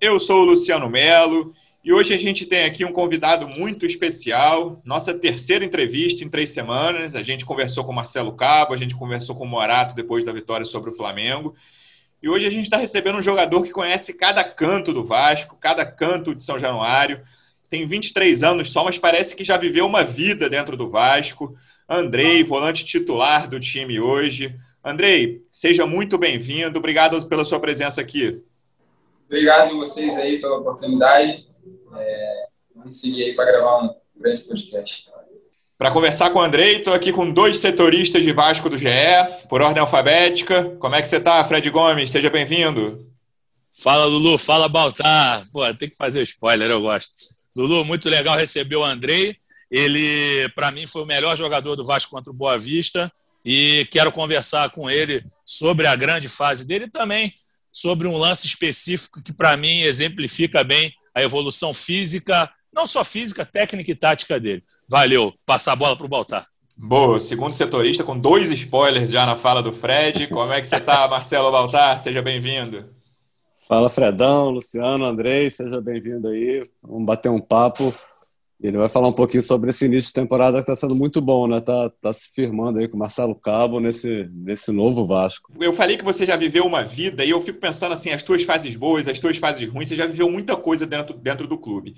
[0.00, 1.52] Eu sou o Luciano Melo
[1.84, 6.52] e hoje a gente tem aqui um convidado muito especial, nossa terceira entrevista em três
[6.52, 7.14] semanas.
[7.14, 10.88] A gente conversou com Marcelo Cabo, a gente conversou com Morato depois da vitória sobre
[10.88, 11.54] o Flamengo.
[12.22, 15.84] E hoje a gente está recebendo um jogador que conhece cada canto do Vasco, cada
[15.84, 17.20] canto de São Januário.
[17.68, 21.54] Tem 23 anos só, mas parece que já viveu uma vida dentro do Vasco.
[21.86, 24.56] Andrei, volante titular do time hoje.
[24.82, 26.78] Andrei, seja muito bem-vindo.
[26.78, 28.42] Obrigado pela sua presença aqui.
[29.30, 31.46] Obrigado a vocês aí pela oportunidade.
[31.96, 35.08] É, vamos seguir aí para gravar um grande podcast.
[35.78, 38.88] Para conversar com o Andrei, estou aqui com dois setoristas de Vasco do GE,
[39.48, 40.76] por ordem alfabética.
[40.80, 42.10] Como é que você está, Fred Gomes?
[42.10, 43.06] Seja bem-vindo.
[43.72, 44.36] Fala, Lulu.
[44.36, 45.46] Fala, Baltar.
[45.52, 47.12] Pô, tem que fazer spoiler, eu gosto.
[47.54, 49.36] Lulu, muito legal receber o Andrei.
[49.70, 53.12] Ele, para mim, foi o melhor jogador do Vasco contra o Boa Vista
[53.44, 57.32] e quero conversar com ele sobre a grande fase dele e também
[57.72, 63.44] sobre um lance específico que, para mim, exemplifica bem a evolução física, não só física,
[63.44, 64.62] técnica e tática dele.
[64.88, 65.34] Valeu.
[65.44, 66.46] Passar a bola para o Baltar.
[66.76, 70.28] Boa, segundo setorista, com dois spoilers já na fala do Fred.
[70.28, 72.00] Como é que você está, Marcelo Baltar?
[72.00, 72.88] Seja bem-vindo.
[73.68, 76.66] Fala, Fredão, Luciano, Andrei, seja bem-vindo aí.
[76.82, 77.94] Vamos bater um papo.
[78.62, 81.46] Ele vai falar um pouquinho sobre esse início de temporada que está sendo muito bom,
[81.46, 81.60] né?
[81.60, 85.50] Tá, tá se firmando aí com o Marcelo Cabo nesse, nesse novo Vasco.
[85.58, 88.42] Eu falei que você já viveu uma vida e eu fico pensando assim, as tuas
[88.42, 91.94] fases boas, as tuas fases ruins, você já viveu muita coisa dentro, dentro do clube.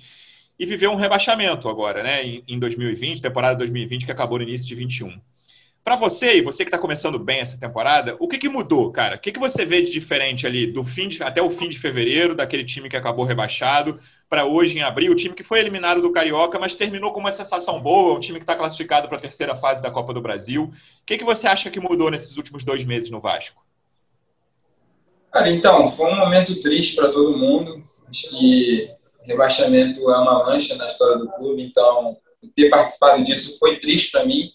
[0.57, 2.25] E viveu um rebaixamento agora, né?
[2.25, 5.19] Em, em 2020, temporada 2020, que acabou no início de 21.
[5.83, 9.17] Para você, e você que está começando bem essa temporada, o que, que mudou, cara?
[9.17, 11.77] O que, que você vê de diferente ali do fim de, até o fim de
[11.77, 13.99] fevereiro, daquele time que acabou rebaixado,
[14.29, 17.33] para hoje, em abril, o time que foi eliminado do Carioca, mas terminou com uma
[17.33, 20.63] sensação boa, um time que está classificado para a terceira fase da Copa do Brasil.
[20.63, 23.61] O que, que você acha que mudou nesses últimos dois meses no Vasco?
[25.33, 27.83] Cara, então, foi um momento triste para todo mundo.
[28.09, 28.89] Acho que
[29.23, 32.15] rebaixamento é uma mancha na história do clube, então
[32.55, 34.49] ter participado disso foi triste para mim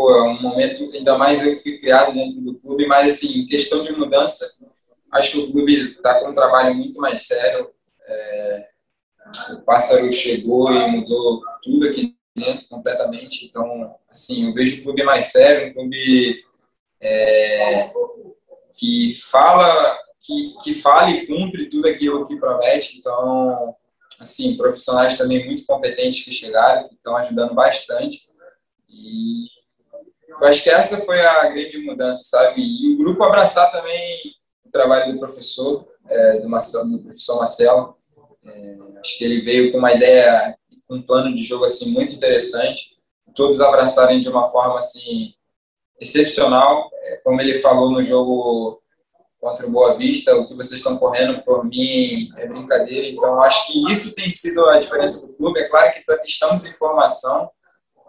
[0.00, 3.82] pô, é um momento, ainda mais eu fui criado dentro do clube, mas assim, questão
[3.82, 4.58] de mudança,
[5.12, 7.70] acho que o clube está com um trabalho muito mais sério.
[8.06, 8.68] É,
[9.52, 15.02] o Pássaro chegou e mudou tudo aqui dentro completamente, então, assim, eu vejo o clube
[15.02, 16.44] mais sério, um clube
[17.02, 17.92] é,
[18.78, 23.76] que fala, que, que fala e cumpre tudo aquilo que promete, então,
[24.18, 28.30] assim, profissionais também muito competentes que chegaram, que estão ajudando bastante.
[28.88, 29.59] E
[30.40, 32.62] eu acho que essa foi a grande mudança, sabe?
[32.62, 34.34] E o grupo abraçar também
[34.64, 37.96] o trabalho do professor, é, do, Marcelo, do professor Marcelo.
[38.46, 40.56] É, acho que ele veio com uma ideia,
[40.88, 42.96] com um plano de jogo assim muito interessante.
[43.34, 45.34] Todos abraçarem de uma forma assim
[46.00, 48.82] excepcional, é, como ele falou no jogo
[49.38, 53.06] contra o Boa Vista, o que vocês estão correndo por mim é brincadeira.
[53.06, 55.60] Então, acho que isso tem sido a diferença do clube.
[55.60, 57.50] É claro que estamos em formação,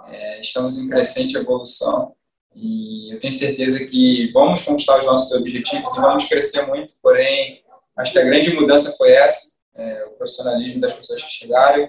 [0.07, 2.13] é, estamos em crescente evolução,
[2.55, 7.63] e eu tenho certeza que vamos conquistar os nossos objetivos e vamos crescer muito, porém,
[7.97, 11.87] acho que a grande mudança foi essa, é, o profissionalismo das pessoas que chegaram,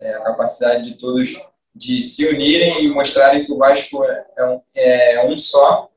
[0.00, 1.36] é, a capacidade de todos
[1.74, 5.88] de se unirem e mostrarem que o Vasco é um, é um só,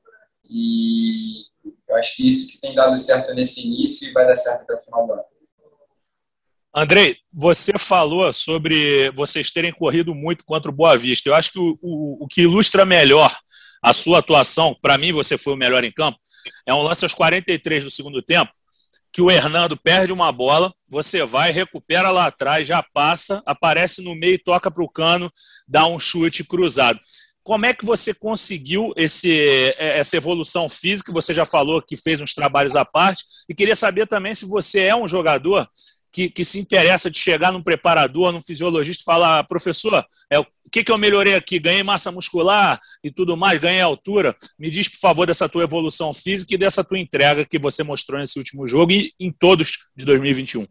[0.47, 1.45] e
[1.87, 4.75] eu acho que isso que tem dado certo nesse início e vai dar certo até
[4.75, 5.23] o final do ano.
[6.73, 11.27] Andrei, você falou sobre vocês terem corrido muito contra o Boa Vista.
[11.27, 13.35] Eu acho que o, o, o que ilustra melhor
[13.81, 16.19] a sua atuação, para mim você foi o melhor em campo,
[16.67, 18.51] é um lance aos 43 do segundo tempo,
[19.11, 24.15] que o Hernando perde uma bola, você vai, recupera lá atrás, já passa, aparece no
[24.15, 25.29] meio, toca para o cano,
[25.67, 26.99] dá um chute cruzado.
[27.43, 31.11] Como é que você conseguiu esse, é, essa evolução física?
[31.11, 34.81] Você já falou que fez uns trabalhos à parte, e queria saber também se você
[34.81, 35.67] é um jogador
[36.11, 40.45] que, que, se interessa de chegar num preparador, num fisiologista e falar, professor, é, o
[40.71, 41.59] que, que eu melhorei aqui?
[41.59, 44.35] Ganhei massa muscular e tudo mais, ganhei altura.
[44.59, 48.19] Me diz, por favor, dessa tua evolução física e dessa tua entrega que você mostrou
[48.19, 50.67] nesse último jogo e em todos de 2021.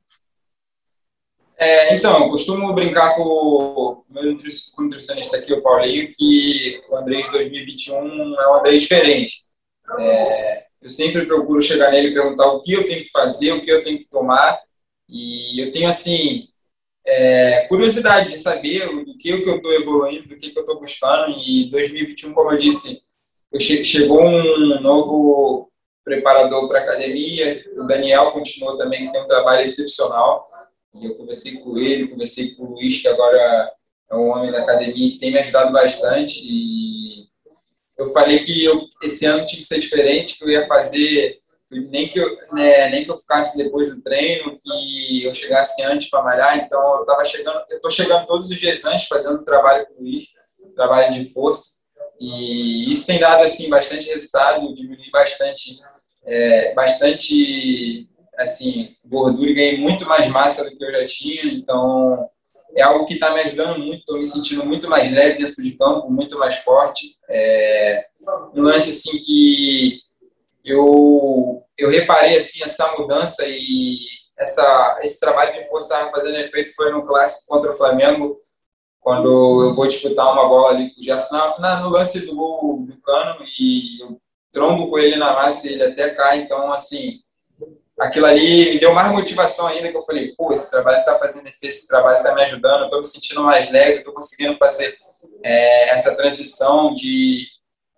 [1.58, 4.34] É, então, eu costumo brincar com o meu
[4.78, 9.42] nutricionista aqui, o Paulinho, que o André de 2021 é um André diferente.
[9.98, 13.62] É, eu sempre procuro chegar nele e perguntar o que eu tenho que fazer, o
[13.62, 14.58] que eu tenho que tomar
[15.10, 16.48] E eu tenho, assim,
[17.06, 20.78] é, curiosidade de saber do que, que eu estou evoluindo, do que, que eu estou
[20.78, 21.34] buscando.
[21.38, 23.02] E 2021, como eu disse,
[23.52, 25.70] eu che chegou um novo
[26.04, 30.48] preparador para academia, o Daniel continuou também, que tem um trabalho excepcional.
[30.94, 33.72] E eu conversei com ele, conversei com o Luiz, que agora
[34.10, 36.40] é um homem da academia, que tem me ajudado bastante.
[36.44, 37.28] E
[37.98, 41.39] eu falei que eu, esse ano tinha que ser diferente, que eu ia fazer
[41.70, 46.10] nem que eu né, nem que eu ficasse depois do treino, que eu chegasse antes
[46.10, 46.58] para malhar.
[46.58, 50.02] Então eu estava chegando, eu estou chegando todos os dias antes fazendo trabalho com o
[50.02, 50.26] Luiz,
[50.74, 51.80] trabalho de força.
[52.20, 55.78] E isso tem dado assim bastante resultado, diminui bastante
[56.26, 61.44] é, bastante assim gordura e ganhei muito mais massa do que eu já tinha.
[61.44, 62.28] Então
[62.76, 64.00] é algo que está me ajudando muito.
[64.00, 67.16] Estou me sentindo muito mais leve dentro de campo, muito mais forte.
[67.28, 68.04] É
[68.54, 70.00] um lance assim que
[70.64, 73.96] eu, eu reparei assim essa mudança e
[74.38, 78.40] essa, esse trabalho de força fazendo efeito foi no clássico contra o Flamengo,
[79.00, 79.28] quando
[79.64, 83.00] eu vou disputar uma bola ali com o Gerson, na, no lance do gol do
[83.00, 84.20] Cano, e eu
[84.52, 87.20] trombo com ele na massa e ele até cai, então, assim,
[87.98, 91.46] aquilo ali me deu mais motivação ainda, que eu falei, pô, esse trabalho está fazendo
[91.46, 94.98] efeito, esse trabalho está me ajudando, estou me sentindo mais leve, estou conseguindo fazer
[95.42, 97.46] é, essa transição de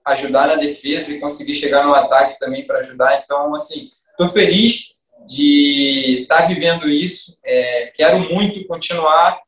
[0.04, 3.22] ajudar na defesa e conseguir chegar no ataque também para ajudar.
[3.24, 4.92] Então, assim, estou feliz
[5.26, 7.38] de estar tá vivendo isso.
[7.44, 9.40] É, quero muito continuar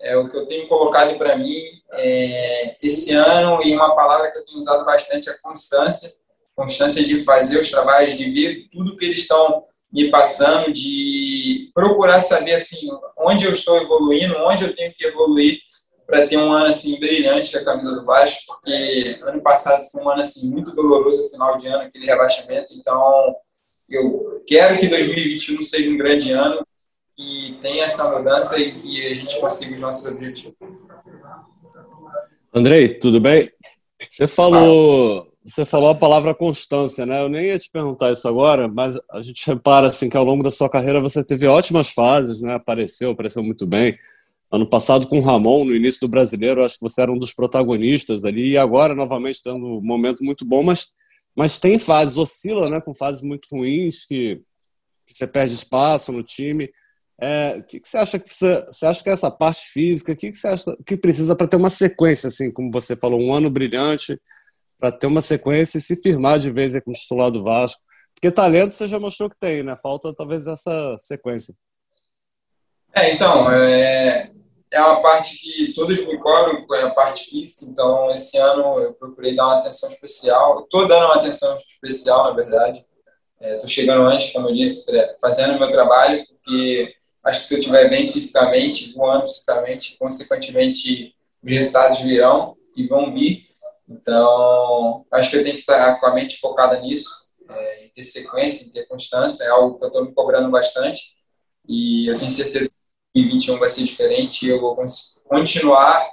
[0.00, 1.60] é, o que eu tenho colocado para mim
[1.92, 6.10] é, esse ano e uma palavra que eu tenho usado bastante é constância.
[6.54, 12.20] Constância de fazer os trabalhos, de ver tudo que eles estão me passando, de procurar
[12.20, 15.58] saber assim onde eu estou evoluindo, onde eu tenho que evoluir
[16.08, 20.02] para ter um ano assim brilhante com a camisa do Vasco, porque ano passado foi
[20.02, 22.72] um ano assim muito doloroso no final de ano, aquele rebaixamento.
[22.72, 23.36] Então,
[23.90, 26.66] eu quero que 2021 seja um grande ano
[27.18, 30.56] e tenha essa mudança e, e a gente consiga os nossos objetivos.
[32.54, 33.50] Andrei, tudo bem?
[34.08, 37.20] Você falou, você falou a palavra constância, né?
[37.20, 40.42] Eu nem ia te perguntar isso agora, mas a gente repara assim que ao longo
[40.42, 42.54] da sua carreira você teve ótimas fases, né?
[42.54, 43.94] Apareceu, apareceu muito bem
[44.50, 47.34] Ano passado com o Ramon, no início do Brasileiro, acho que você era um dos
[47.34, 50.94] protagonistas ali, e agora novamente tendo um momento muito bom, mas,
[51.36, 54.40] mas tem fases, oscila né, com fases muito ruins, que,
[55.06, 56.70] que você perde espaço no time.
[57.20, 60.12] É, o que, que, você acha que precisa, você acha que é essa parte física,
[60.12, 63.20] o que, que você acha que precisa para ter uma sequência, assim, como você falou,
[63.20, 64.18] um ano brilhante,
[64.78, 67.82] para ter uma sequência e se firmar de vez com o titular do Vasco?
[68.14, 69.76] Porque talento você já mostrou que tem, né?
[69.80, 71.54] Falta talvez essa sequência.
[72.98, 74.32] É, então, é,
[74.72, 78.92] é uma parte que todos me cobram, é a parte física, então esse ano eu
[78.92, 80.64] procurei dar uma atenção especial.
[80.64, 82.84] Estou dando uma atenção especial, na verdade.
[83.40, 84.90] Estou é, chegando antes, como eu disse,
[85.20, 86.92] fazendo o meu trabalho, porque
[87.22, 93.14] acho que se eu estiver bem fisicamente, voando fisicamente, consequentemente os resultados virão e vão
[93.14, 93.46] vir.
[93.88, 98.02] Então, acho que eu tenho que estar com a mente focada nisso, é, em ter
[98.02, 101.16] sequência, em ter constância, é algo que eu estou me cobrando bastante.
[101.68, 102.70] E eu tenho certeza
[103.22, 104.76] 2021 vai ser diferente e eu vou
[105.24, 106.08] continuar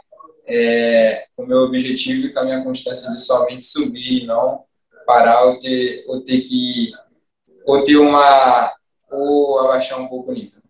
[0.47, 4.63] é, com o meu objetivo e com a minha constância de somente subir e não
[5.05, 6.91] parar ou ter, ou ter que
[7.65, 8.73] ou ter uma
[9.11, 10.61] ou abaixar um pouco o nível.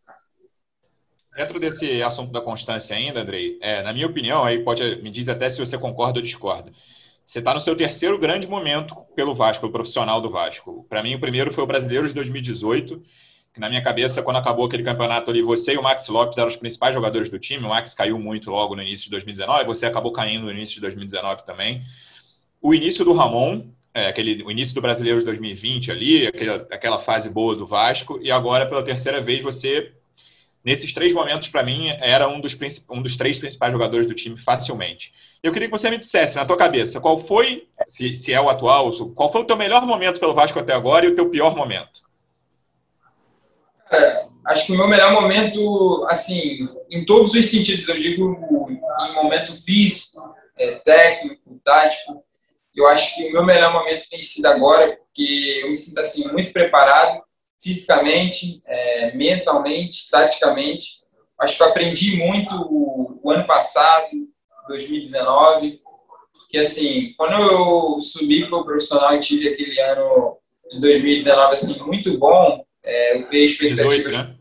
[1.35, 5.27] Dentro desse assunto da constância ainda, Andrei, é, na minha opinião, aí pode me diz
[5.27, 6.71] até se você concorda ou discorda.
[7.25, 10.85] Você está no seu terceiro grande momento pelo Vasco, profissional do Vasco.
[10.87, 13.01] Para mim, o primeiro foi o Brasileiro de 2018
[13.57, 16.55] na minha cabeça, quando acabou aquele campeonato ali, você e o Max Lopes eram os
[16.55, 17.65] principais jogadores do time.
[17.65, 20.81] O Max caiu muito logo no início de 2019, você acabou caindo no início de
[20.81, 21.81] 2019 também.
[22.61, 26.99] O início do Ramon, é, aquele, o início do Brasileiro de 2020 ali, aquela, aquela
[26.99, 29.93] fase boa do Vasco, e agora, pela terceira vez, você,
[30.63, 32.57] nesses três momentos, para mim, era um dos,
[32.89, 35.13] um dos três principais jogadores do time facilmente.
[35.41, 38.49] Eu queria que você me dissesse, na tua cabeça, qual foi, se, se é o
[38.49, 41.55] atual, qual foi o teu melhor momento pelo Vasco até agora e o teu pior
[41.55, 42.04] momento?
[43.91, 48.37] É, acho que o meu melhor momento, assim, em todos os sentidos, eu digo
[48.69, 50.21] em momento físico,
[50.57, 52.23] é, técnico, tático,
[52.75, 56.27] eu acho que o meu melhor momento tem sido agora, porque eu me sinto assim
[56.31, 57.23] muito preparado
[57.61, 61.05] fisicamente, é, mentalmente, taticamente.
[61.39, 64.09] Acho que eu aprendi muito o, o ano passado,
[64.67, 65.81] 2019,
[66.33, 70.37] porque assim, quando eu subi para o profissional e tive aquele ano
[70.69, 73.95] de 2019 assim muito bom, é, eu criei expectativas.
[73.95, 74.35] 18, né?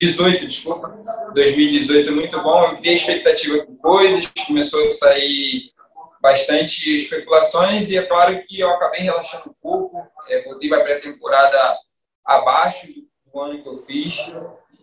[0.00, 0.88] 18, desculpa.
[1.34, 2.66] 2018 é muito bom.
[2.66, 5.72] Eu criei expectativa com coisas, começou a sair
[6.20, 10.06] bastante especulações e é claro que eu acabei relaxando um pouco.
[10.28, 11.78] É, voltei para a pré-temporada
[12.24, 12.88] abaixo
[13.32, 14.16] do ano que eu fiz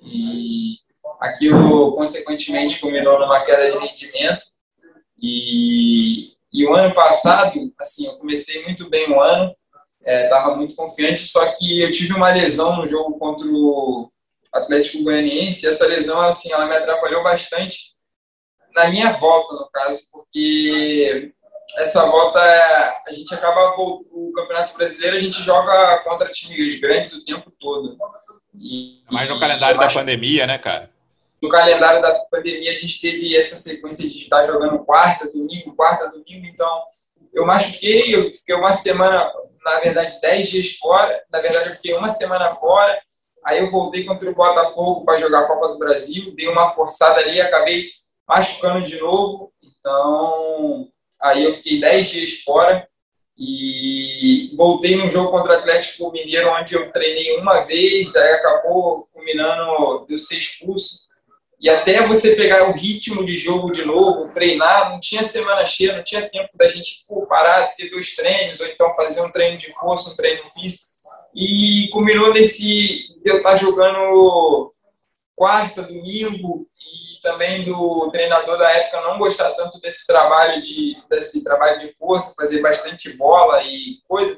[0.02, 0.76] e
[1.20, 4.46] aquilo, consequentemente, culminou numa queda de rendimento.
[5.22, 9.56] E, e o ano passado, assim, eu comecei muito bem o ano,
[10.04, 14.12] estava é, muito confiante, só que eu tive uma lesão no jogo contra o
[14.54, 17.92] Atlético Goianiense, e essa lesão, assim, ela me atrapalhou bastante
[18.76, 21.34] na minha volta, no caso, porque
[21.78, 27.26] essa volta a gente acaba o Campeonato Brasileiro, a gente joga contra times grandes o
[27.26, 27.98] tempo todo.
[28.60, 30.90] E, Mais no calendário da pandemia, né, cara?
[31.42, 36.10] No calendário da pandemia, a gente teve essa sequência de estar jogando quarta, domingo, quarta,
[36.10, 36.46] domingo.
[36.46, 36.84] Então,
[37.34, 39.32] eu machuquei, eu fiquei uma semana,
[39.64, 41.24] na verdade, dez dias fora.
[41.32, 43.02] Na verdade, eu fiquei uma semana fora.
[43.44, 47.22] Aí eu voltei contra o Botafogo para jogar a Copa do Brasil, dei uma forçada
[47.22, 47.90] ali, acabei
[48.28, 49.52] machucando de novo.
[49.64, 50.88] Então,
[51.20, 52.88] aí eu fiquei 10 dias fora
[53.38, 59.10] e voltei no jogo contra o Atlético Mineiro, onde eu treinei uma vez, aí acabou
[59.12, 61.10] culminando de eu ser expulso.
[61.62, 65.96] E até você pegar o ritmo de jogo de novo, treinar, não tinha semana cheia,
[65.96, 69.60] não tinha tempo da gente pô, parar, ter dois treinos, ou então fazer um treino
[69.60, 70.90] de força, um treino físico.
[71.36, 71.92] E
[72.34, 74.74] nesse de eu estar jogando
[75.36, 76.68] quarta, domingo,
[77.22, 82.34] também do treinador da época não gostar tanto desse trabalho de desse trabalho de força,
[82.36, 84.38] fazer bastante bola e coisa,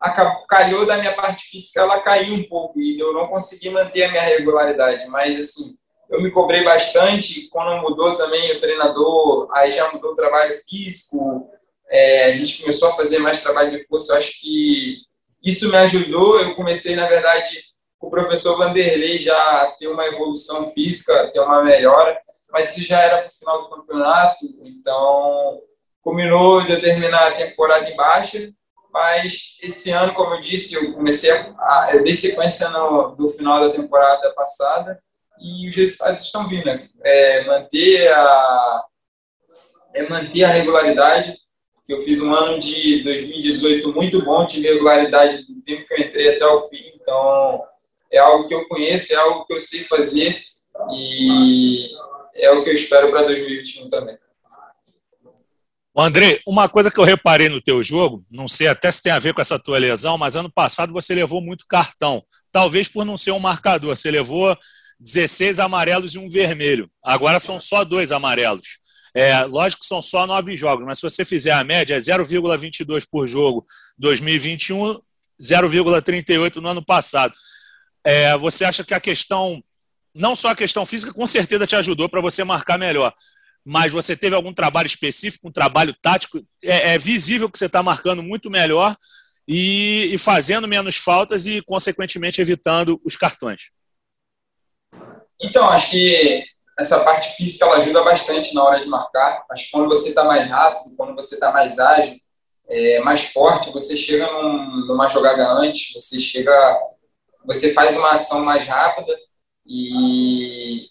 [0.00, 4.04] acabou, calhou da minha parte física ela caiu um pouco e eu não consegui manter
[4.04, 5.76] a minha regularidade, mas assim,
[6.08, 11.50] eu me cobrei bastante, quando mudou também o treinador, aí já mudou o trabalho físico,
[11.90, 14.98] é, a gente começou a fazer mais trabalho de força, eu acho que
[15.44, 17.62] isso me ajudou, eu comecei, na verdade,
[18.00, 22.18] o professor Vanderlei já ter uma evolução física, ter uma melhora,
[22.50, 25.60] mas isso já era para o final do campeonato, então
[26.00, 28.50] combinou de eu terminar a temporada em baixa,
[28.90, 33.60] mas esse ano, como eu disse, eu comecei a, eu dei sequência no, do final
[33.60, 34.98] da temporada passada
[35.40, 36.64] e os resultados estão vindo.
[36.64, 36.88] Né?
[37.04, 38.84] É manter a
[39.94, 41.36] é manter a regularidade.
[41.88, 46.36] Eu fiz um ano de 2018 muito bom, tive regularidade do tempo que eu entrei
[46.36, 47.62] até o fim, então
[48.12, 50.42] é algo que eu conheço, é algo que eu sei fazer
[50.92, 51.88] e
[52.34, 54.18] é o que eu espero para 2021 também.
[56.00, 59.18] André, uma coisa que eu reparei no teu jogo, não sei até se tem a
[59.18, 62.22] ver com essa tua lesão, mas ano passado você levou muito cartão.
[62.52, 63.96] Talvez por não ser um marcador.
[63.96, 64.56] Você levou
[65.00, 66.90] 16 amarelos e um vermelho.
[67.02, 68.78] Agora são só dois amarelos.
[69.14, 73.06] É, lógico que são só nove jogos, mas se você fizer a média, é 0,22
[73.10, 73.64] por jogo
[73.98, 75.00] 2021,
[75.42, 77.32] 0,38 no ano passado.
[78.04, 79.62] É, você acha que a questão,
[80.14, 83.12] não só a questão física, com certeza te ajudou para você marcar melhor,
[83.64, 86.38] mas você teve algum trabalho específico, um trabalho tático?
[86.62, 88.96] É, é visível que você está marcando muito melhor
[89.46, 93.70] e, e fazendo menos faltas e, consequentemente, evitando os cartões.
[95.40, 96.44] Então, acho que
[96.78, 99.44] essa parte física ela ajuda bastante na hora de marcar.
[99.50, 102.16] Acho que quando você está mais rápido, quando você está mais ágil,
[102.70, 106.52] é, mais forte, você chega num, numa jogada antes, você chega
[107.44, 109.18] você faz uma ação mais rápida
[109.66, 110.82] e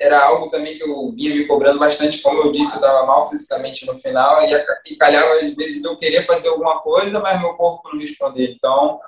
[0.00, 3.28] era algo também que eu vinha me cobrando bastante, como eu disse, eu estava mal
[3.28, 4.54] fisicamente no final e,
[4.86, 8.48] e calhava às vezes eu queria fazer alguma coisa, mas meu corpo não respondia.
[8.48, 9.00] Então,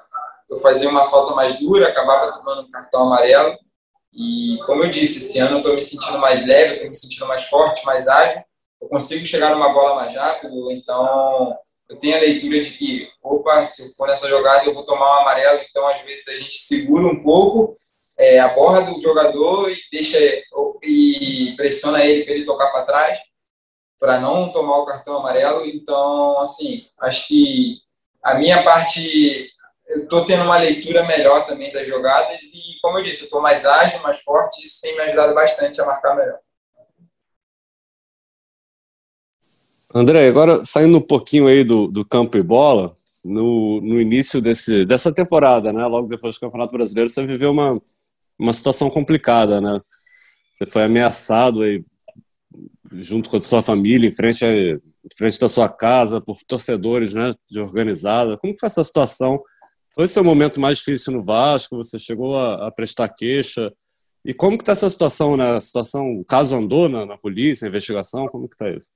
[0.50, 3.56] eu fazia uma falta mais dura, acabava tomando um cartão amarelo.
[4.16, 7.26] E, como eu disse, esse ano eu estou me sentindo mais leve, estou me sentindo
[7.26, 8.42] mais forte, mais ágil.
[8.80, 11.54] Eu consigo chegar numa bola mais rápido, então
[11.88, 15.18] eu tenho a leitura de que, opa, se eu for nessa jogada eu vou tomar
[15.18, 17.76] um amarelo, então às vezes a gente segura um pouco,
[18.18, 20.18] é, aborda do jogador e deixa
[20.82, 23.18] e pressiona ele para ele tocar para trás,
[23.99, 25.64] para não tomar o cartão amarelo.
[25.66, 27.78] Então, assim, acho que
[28.23, 29.50] a minha parte,
[29.88, 33.40] eu estou tendo uma leitura melhor também das jogadas e, como eu disse, eu estou
[33.40, 36.38] mais ágil, mais forte, isso tem me ajudado bastante a marcar melhor.
[39.95, 44.85] André, agora saindo um pouquinho aí do, do campo e bola, no, no início desse,
[44.85, 47.81] dessa temporada, né, logo depois do Campeonato Brasileiro, você viveu uma,
[48.38, 49.81] uma situação complicada, né?
[50.52, 51.85] Você foi ameaçado aí,
[52.93, 54.81] junto com a sua família, em frente, a, em
[55.16, 58.38] frente da sua casa, por torcedores né, de organizada.
[58.38, 59.43] Como foi essa situação?
[59.96, 61.78] Foi seu momento mais difícil no Vasco?
[61.78, 63.72] Você chegou a, a prestar queixa?
[64.22, 65.56] E como que está essa situação, né?
[65.56, 68.26] A situação, o caso andou na, na polícia, investigação?
[68.26, 68.90] Como que está isso?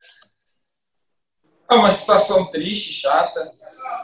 [1.70, 3.50] É uma situação triste, chata,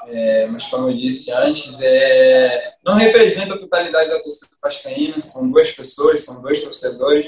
[0.06, 5.50] é, mas como eu disse antes, é, não representa a totalidade da torcida vascaína, são
[5.50, 7.26] duas pessoas, são dois torcedores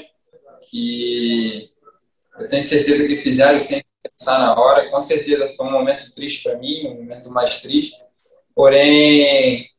[0.69, 1.69] que
[2.39, 6.43] eu tenho certeza que fizeram sem pensar na hora, com certeza foi um momento triste
[6.43, 7.97] para mim, um momento mais triste,
[8.59, 9.69] porém,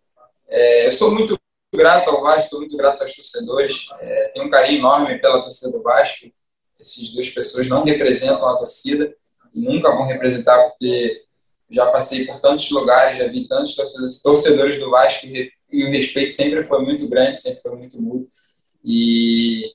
[0.49, 1.39] é, eu sou muito
[1.75, 3.89] grato ao Vasco, sou muito grato aos torcedores.
[4.01, 6.33] É, tenho um carinho enorme pela torcida do Vasco.
[6.81, 9.15] Essas duas pessoas não representam a torcida
[9.53, 11.25] e nunca vão representar, porque
[11.71, 13.77] já passei por tantos lugares, já vi tantos
[14.23, 18.31] torcedores do Vasco e o respeito sempre foi muito grande, sempre foi muito mútuo.
[18.83, 19.75] E,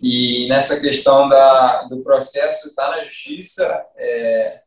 [0.00, 4.62] e nessa questão da, do processo, está na justiça, é,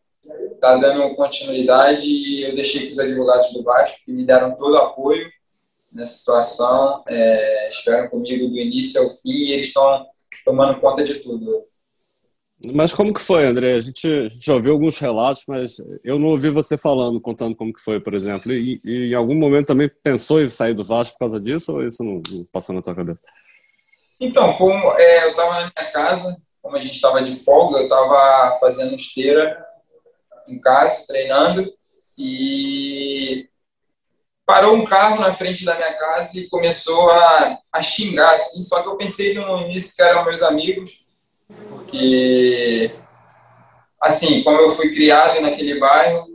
[0.59, 4.75] tá dando continuidade e eu deixei com os advogados do Vasco, que me deram todo
[4.75, 5.29] o apoio
[5.91, 10.05] nessa situação, é, estiveram comigo do início ao fim e eles estão
[10.45, 11.65] tomando conta de tudo.
[12.73, 13.73] Mas como que foi, André?
[13.73, 17.81] A gente, gente ouviu alguns relatos, mas eu não ouvi você falando, contando como que
[17.81, 18.51] foi, por exemplo.
[18.51, 21.83] E, e em algum momento também pensou em sair do Vasco por causa disso ou
[21.83, 23.19] isso não, não passou na tua cabeça?
[24.19, 27.83] Então, foi é, eu estava na minha casa, como a gente estava de folga, eu
[27.85, 29.70] estava fazendo esteira
[30.53, 31.71] em casa, treinando,
[32.17, 33.47] e
[34.45, 38.81] parou um carro na frente da minha casa e começou a, a xingar, assim, só
[38.81, 41.05] que eu pensei no início que eram meus amigos,
[41.69, 42.91] porque,
[44.01, 46.25] assim, como eu fui criado naquele bairro,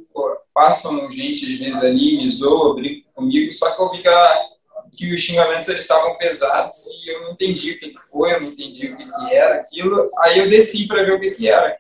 [0.57, 4.47] passam gente às vezes ali, me zoam, brincam comigo, só que eu vi que, a,
[4.91, 8.41] que os xingamentos eles estavam pesados e eu não entendi o que, que foi, eu
[8.41, 11.47] não entendi o que, que era aquilo, aí eu desci para ver o que, que
[11.47, 11.77] era.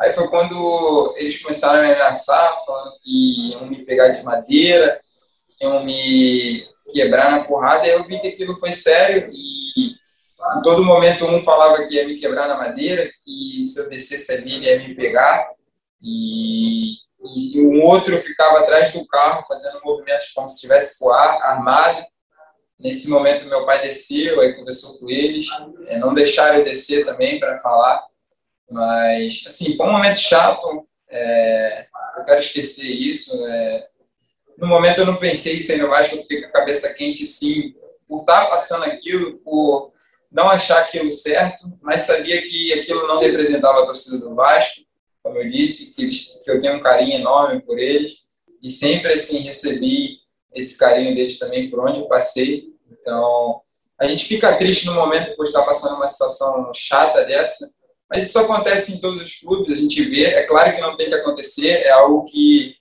[0.00, 5.00] Aí foi quando eles começaram a me ameaçar, falando que iam me pegar de madeira,
[5.60, 9.60] iam me quebrar na porrada, e eu vi que aquilo foi sério e
[10.58, 14.32] em todo momento, um falava que ia me quebrar na madeira, que se eu descesse
[14.32, 15.50] ali, ele ia me pegar.
[16.02, 16.94] E,
[17.54, 22.02] e um outro ficava atrás do carro, fazendo movimentos como se estivesse com ar, armado.
[22.78, 25.46] Nesse momento, meu pai desceu, aí conversou com eles.
[25.86, 28.02] É, não deixaram eu descer também para falar.
[28.70, 30.86] Mas, assim, foi um momento chato.
[31.10, 31.86] É,
[32.18, 33.44] eu quero esquecer isso.
[33.46, 33.86] É,
[34.56, 37.26] no momento, eu não pensei em sair no Vasco, eu fiquei com a cabeça quente,
[37.26, 37.74] sim,
[38.06, 39.92] por estar passando aquilo, por
[40.30, 44.82] não achar aquilo certo, mas sabia que aquilo não representava a torcida do Vasco,
[45.22, 48.12] como eu disse, que, eles, que eu tenho um carinho enorme por eles,
[48.62, 50.18] e sempre assim recebi
[50.54, 52.68] esse carinho deles também por onde eu passei.
[52.90, 53.60] Então,
[53.98, 57.66] a gente fica triste no momento por estar passando uma situação chata dessa,
[58.10, 60.24] mas isso acontece em todos os clubes, a gente vê.
[60.24, 62.74] É claro que não tem que acontecer, é algo que,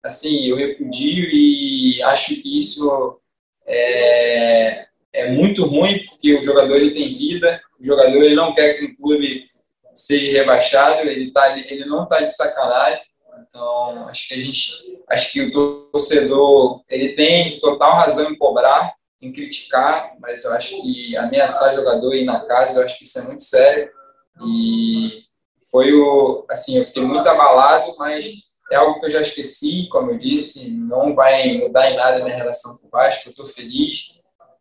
[0.00, 3.20] assim, eu repudio e acho que isso
[3.66, 8.74] é, é muito ruim, porque o jogador ele tem vida, o jogador ele não quer
[8.74, 9.50] que um clube
[9.92, 13.02] seja rebaixado, ele, tá, ele não está de sacanagem.
[13.48, 14.72] Então, acho que a gente,
[15.10, 20.80] acho que o torcedor ele tem total razão em cobrar, em criticar, mas eu acho
[20.80, 23.95] que ameaçar jogador e ir na casa, eu acho que isso é muito sério.
[24.44, 25.22] E
[25.70, 28.26] foi o, assim, eu fiquei muito abalado, mas
[28.70, 32.24] é algo que eu já esqueci, como eu disse, não vai mudar em nada a
[32.24, 34.16] minha relação com o Vasco, eu estou feliz,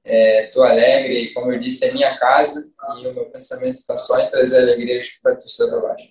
[0.06, 2.64] Estou é, alegre, como eu disse, é minha casa
[3.00, 6.10] e o meu pensamento está só em trazer alegrias para a torcida do Vasco.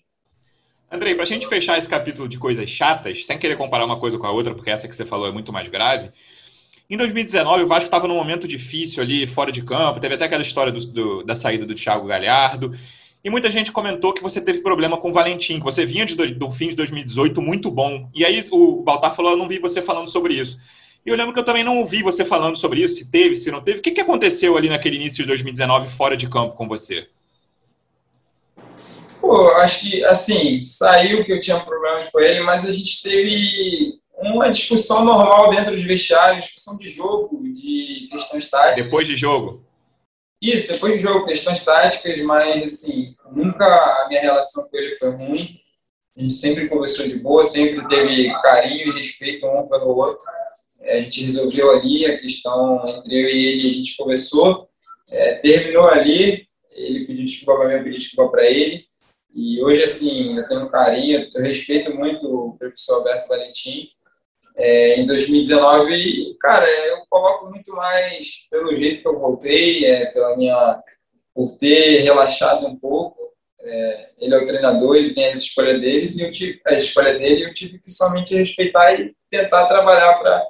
[0.91, 4.19] Andrei, para a gente fechar esse capítulo de coisas chatas, sem querer comparar uma coisa
[4.19, 6.11] com a outra, porque essa que você falou é muito mais grave,
[6.91, 10.43] em 2019 o Vasco estava num momento difícil ali, fora de campo, teve até aquela
[10.43, 12.77] história do, do, da saída do Thiago Galhardo,
[13.25, 16.15] e muita gente comentou que você teve problema com o Valentim, que você vinha de,
[16.15, 18.07] do fim de 2018 muito bom.
[18.15, 20.59] E aí o Baltar falou, eu não vi você falando sobre isso.
[21.07, 23.51] E eu lembro que eu também não ouvi você falando sobre isso, se teve, se
[23.51, 23.79] não teve.
[23.79, 27.09] O que, que aconteceu ali naquele início de 2019 fora de campo com você?
[29.23, 33.95] Pô, acho que, assim, saiu que eu tinha problemas com ele, mas a gente teve
[34.19, 38.85] uma discussão normal dentro de vestiário, discussão de jogo, de questões táticas.
[38.85, 39.65] Depois de jogo?
[40.45, 45.09] Isso, depois de jogo, questões táticas, mas, assim, nunca a minha relação com ele foi
[45.09, 45.59] ruim.
[46.15, 50.27] A gente sempre conversou de boa, sempre teve carinho e respeito um pelo outro.
[50.83, 54.69] É, a gente resolveu ali a questão entre eu e ele, a gente conversou,
[55.11, 58.85] é, terminou ali, ele pediu desculpa para mim, eu pedi desculpa para ele,
[59.35, 63.89] e hoje, assim, eu tenho um carinho, eu respeito muito o professor Alberto Valentim.
[64.57, 70.37] É, em 2019, cara, eu coloco muito mais pelo jeito que eu voltei, é, pela
[70.37, 70.81] minha,
[71.35, 73.33] por ter relaxado um pouco.
[73.61, 77.19] É, ele é o treinador, ele tem as escolhas deles e eu tive, as escolhas
[77.19, 80.45] dele, eu tive que somente respeitar e tentar trabalhar para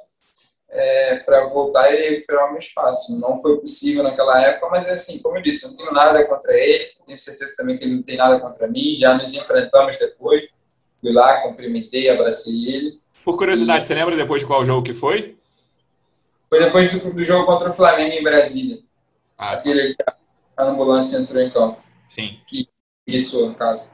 [0.74, 3.18] é, para voltar e recuperar o meu espaço.
[3.20, 6.26] Não foi possível naquela época, mas é assim, como eu disse, eu não tenho nada
[6.26, 9.98] contra ele, tenho certeza também que ele não tem nada contra mim, já nos enfrentamos
[9.98, 10.46] depois,
[11.00, 13.03] fui lá, cumprimentei, abracei ele.
[13.24, 13.86] Por curiosidade, e...
[13.86, 15.36] você lembra depois de qual jogo que foi?
[16.48, 18.78] Foi depois do, do jogo contra o Flamengo em Brasília.
[19.36, 19.58] Ah, tá.
[19.58, 20.04] Aquele que
[20.56, 21.80] a ambulância entrou em campo.
[22.08, 22.38] Sim.
[22.46, 22.68] Que,
[23.06, 23.92] isso, no caso.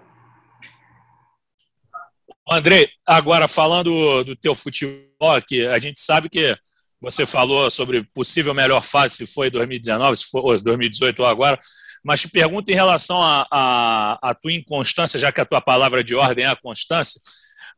[2.48, 6.56] André, agora falando do teu futebol, que a gente sabe que
[7.00, 11.58] Você falou sobre possível melhor fase, se foi 2019, se foi 2018 ou agora.
[12.04, 16.44] Mas te pergunto em relação à tua inconstância, já que a tua palavra de ordem
[16.44, 17.20] é a constância,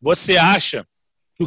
[0.00, 0.84] você acha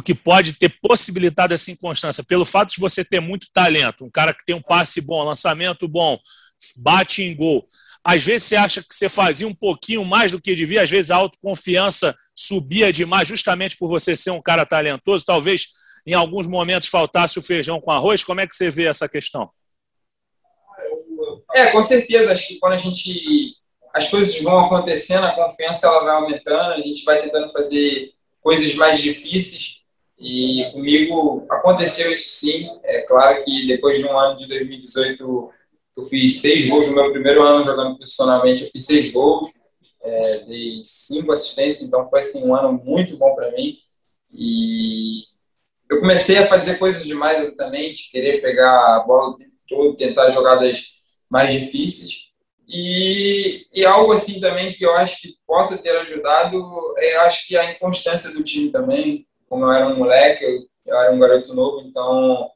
[0.02, 4.04] que o que pode ter possibilitado essa inconstância, pelo fato de você ter muito talento,
[4.04, 6.18] um cara que tem um passe bom, lançamento bom,
[6.76, 7.66] bate em gol,
[8.04, 11.10] às vezes você acha que você fazia um pouquinho mais do que devia, às vezes
[11.10, 15.66] a autoconfiança subia demais, justamente por você ser um cara talentoso, talvez
[16.06, 18.22] em alguns momentos faltasse o feijão com arroz.
[18.22, 19.50] Como é que você vê essa questão?
[21.52, 22.32] É, com certeza.
[22.32, 23.56] Acho que quando a gente.
[23.92, 28.74] As coisas vão acontecendo, a confiança ela vai aumentando, a gente vai tentando fazer coisas
[28.74, 29.75] mais difíceis.
[30.18, 32.68] E comigo aconteceu isso sim.
[32.84, 35.50] É claro que depois de um ano de 2018,
[35.96, 39.48] eu fiz seis gols no meu primeiro ano jogando profissionalmente, eu fiz seis gols,
[40.02, 43.76] é, dei cinco assistências, então foi assim, um ano muito bom para mim.
[44.32, 45.22] E
[45.90, 50.30] eu comecei a fazer coisas demais exatamente, querer pegar a bola o tempo todo, tentar
[50.30, 50.96] jogadas
[51.28, 52.26] mais difíceis.
[52.68, 56.56] E, e algo assim também que eu acho que possa ter ajudado,
[56.98, 59.26] é, eu acho que a inconstância do time também.
[59.48, 62.50] Como eu era um moleque, eu, eu era um garoto novo, então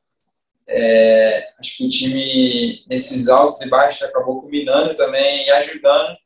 [0.68, 6.16] é, acho que o time, nesses altos e baixos, acabou combinando também e ajudando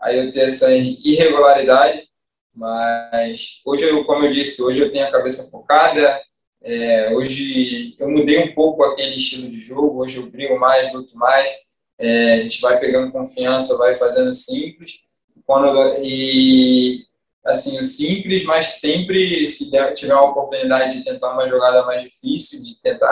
[0.00, 2.08] a eu ter essa irregularidade.
[2.54, 6.20] Mas hoje, eu, como eu disse, hoje eu tenho a cabeça focada,
[6.62, 11.16] é, hoje eu mudei um pouco aquele estilo de jogo, hoje eu brigo mais, luto
[11.16, 11.50] mais,
[11.98, 15.00] é, a gente vai pegando confiança, vai fazendo simples,
[15.46, 17.02] quando, e
[17.44, 22.02] assim, o simples, mas sempre se der, tiver uma oportunidade de tentar uma jogada mais
[22.02, 23.08] difícil, de tentar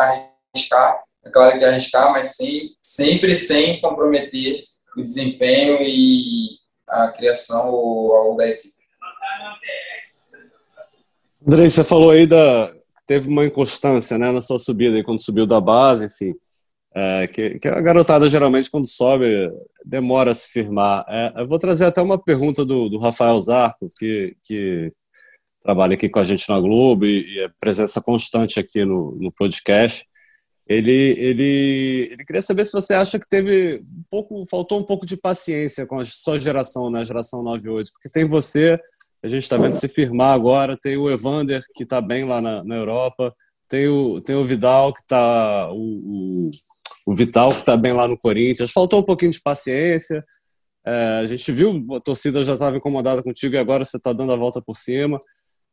[0.55, 4.65] arriscar, é claro que arriscar, mas sem, sempre sem comprometer
[4.97, 6.49] o desempenho e
[6.89, 8.75] a criação ou algo da equipe.
[11.47, 12.73] Andrei, você falou aí da,
[13.07, 16.35] teve uma inconstância né, na sua subida, aí, quando subiu da base, enfim.
[16.95, 19.51] É, que, que, a garotada geralmente, quando sobe,
[19.85, 21.05] demora a se firmar.
[21.09, 24.93] É, eu vou trazer até uma pergunta do, do Rafael Zarco, que, que,
[25.63, 29.31] trabalha aqui com a gente na Globo e, e é presença constante aqui no, no
[29.31, 30.07] podcast.
[30.67, 35.07] Ele, ele, ele queria saber se você acha que teve um pouco, faltou um pouco
[35.07, 38.79] de paciência com a sua geração, né, a geração 98, porque tem você,
[39.23, 40.77] a gente está vendo se firmar agora.
[40.77, 43.35] Tem o Evander, que está bem lá na, na, Europa.
[43.69, 45.69] Tem o, tem o Vidal, que está.
[45.73, 46.51] O,
[47.09, 48.71] o, Vital, que está bem lá no Corinthians.
[48.71, 50.25] Faltou um pouquinho de paciência.
[50.87, 54.33] É, a gente viu, a torcida já estava incomodada contigo e agora você está dando
[54.33, 55.19] a volta por cima.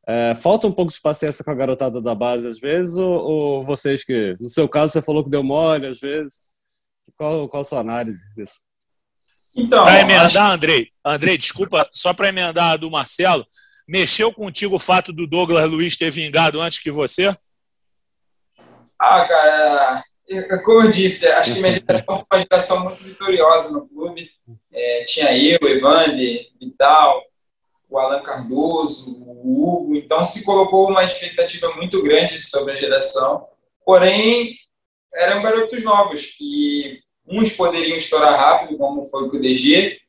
[0.08, 3.64] É, falta um pouco de paciência com a garotada da base às vezes, ou, ou,
[3.66, 6.40] vocês que, no seu caso, você falou que deu mole às vezes?
[7.18, 8.62] Qual, qual a sua análise disso?
[9.56, 10.40] Então, para emendar, acho...
[10.40, 13.46] Andrei, Andrei, desculpa, só para emendar a do Marcelo,
[13.88, 17.36] mexeu contigo o fato do Douglas Luiz ter vingado antes que você?
[19.00, 20.04] Ah, cara,
[20.64, 24.30] como eu disse, acho que minha geração foi uma geração muito vitoriosa no clube.
[24.74, 27.22] É, tinha eu, Evander, Vital,
[27.90, 33.48] o Alan Cardoso, o Hugo, então se colocou uma expectativa muito grande sobre a geração.
[33.86, 34.56] Porém,
[35.14, 40.00] eram garotos novos e Uns poderiam estourar rápido, como foi com o DG,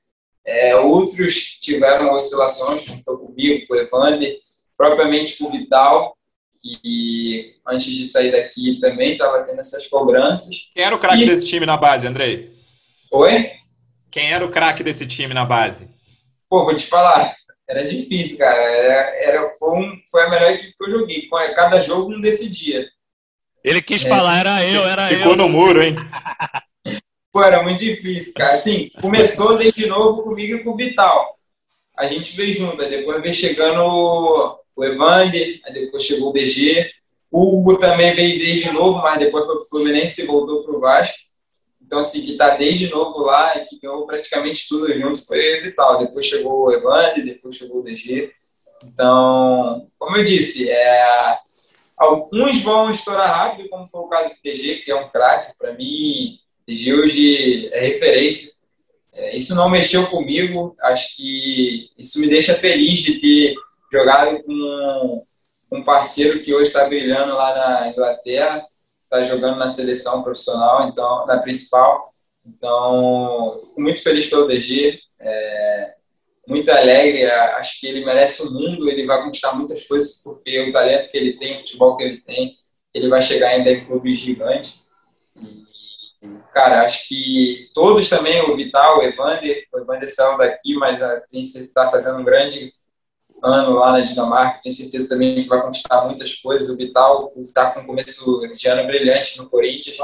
[0.44, 4.38] é, outros tiveram oscilações, como foi comigo, com o Evander,
[4.76, 6.15] propriamente com o Vital,
[6.62, 10.70] que antes de sair daqui também estava tendo essas cobranças.
[10.74, 11.26] Quem era o craque e...
[11.26, 12.52] desse time na base, Andrei?
[13.12, 13.52] Oi?
[14.10, 15.88] Quem era o craque desse time na base?
[16.48, 17.34] Pô, vou te falar,
[17.68, 18.56] era difícil, cara.
[18.56, 21.28] Era, era, foi, um, foi a melhor equipe que eu joguei.
[21.54, 22.88] Cada jogo não decidia.
[23.64, 24.08] Ele quis é.
[24.08, 25.30] falar, era eu, era Ficou eu.
[25.32, 25.96] Ficou no muro, hein?
[27.32, 28.52] Pô, era muito difícil, cara.
[28.52, 31.36] Assim, começou desde novo comigo e com o Vital.
[31.94, 36.88] A gente veio junto, aí depois veio chegando o Evander, aí depois chegou o DG.
[37.30, 41.16] O Hugo também veio desde novo, mas depois foi pro Fluminense e voltou pro Vasco.
[41.80, 45.62] Então, assim, que tá desde novo lá e que ganhou praticamente tudo junto foi o
[45.62, 45.98] Vital.
[45.98, 48.30] Depois chegou o Evander, depois chegou o DG.
[48.84, 51.38] Então, como eu disse, é,
[51.96, 55.56] alguns vão estourar rápido, como foi o caso do DG, que é um craque.
[55.58, 58.56] Para mim, hoje é referência.
[59.14, 63.54] É, isso não mexeu comigo, acho que isso me deixa feliz de ter
[63.96, 65.26] jogado com
[65.72, 68.66] um parceiro que hoje está brilhando lá na Inglaterra,
[69.04, 72.12] está jogando na seleção profissional, então na principal.
[72.44, 75.94] Então, fico muito feliz pelo DG, é,
[76.46, 77.24] muito alegre.
[77.26, 81.16] Acho que ele merece o mundo, ele vai conquistar muitas coisas porque o talento que
[81.16, 82.56] ele tem, o futebol que ele tem,
[82.94, 84.84] ele vai chegar ainda em clubes gigantes.
[86.52, 90.98] Cara, acho que todos também, o Vital, o Evander, o Evander saiu daqui, mas
[91.54, 92.72] está fazendo um grande,
[93.42, 94.60] ano lá na Dinamarca.
[94.62, 96.68] Tenho certeza também que vai conquistar muitas coisas.
[96.68, 99.98] O Vital está com um começo de ano brilhante no Corinthians.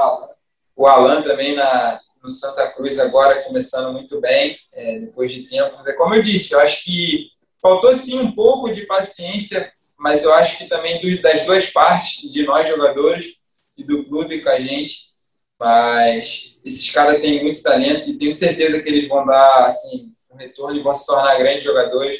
[0.75, 5.75] O Alan também na, no Santa Cruz agora começando muito bem, é, depois de tempo.
[5.85, 7.27] É como eu disse, eu acho que
[7.61, 12.31] faltou sim um pouco de paciência, mas eu acho que também do, das duas partes,
[12.31, 13.35] de nós jogadores
[13.77, 15.13] e do clube com a gente.
[15.59, 20.35] Mas esses caras têm muito talento e tenho certeza que eles vão dar assim, um
[20.35, 22.17] retorno e vão se tornar grandes jogadores.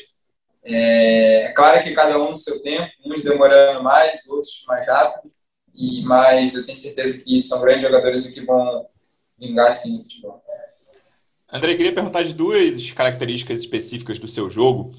[0.66, 5.32] É, é claro que cada um no seu tempo, uns demorando mais, outros mais rápido,
[5.74, 8.88] e, mas eu tenho certeza que são grandes jogadores e que vão
[9.38, 10.44] vingar sim no futebol.
[11.52, 14.96] André, queria perguntar de duas características específicas do seu jogo.